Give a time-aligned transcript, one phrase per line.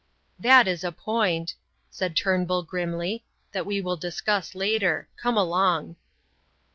[0.39, 1.53] "That is a point,"
[1.91, 5.07] said Turnbull, grimly, "that we will discuss later.
[5.15, 5.95] Come along."